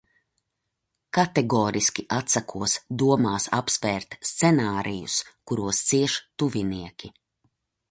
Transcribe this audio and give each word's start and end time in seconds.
Kategoriski 1.17 2.05
atsakos 2.17 2.73
domās 3.03 3.45
apsvērt 3.59 4.19
scenārijus, 4.31 5.21
kuros 5.53 5.85
cieš 5.93 6.19
tuvinieki. 6.41 7.15